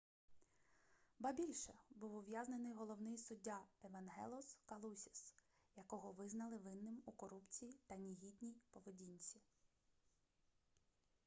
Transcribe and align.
ба 1.19 1.31
більше 1.33 1.73
був 1.91 2.15
ув'язнений 2.15 2.73
головний 2.73 3.17
суддя 3.17 3.59
евангелос 3.83 4.57
калусіс 4.65 5.33
якого 5.75 6.11
визнали 6.11 6.57
винним 6.57 7.01
у 7.05 7.11
корупції 7.11 7.77
та 7.87 7.97
негідній 7.97 8.55
поведінці 8.71 9.39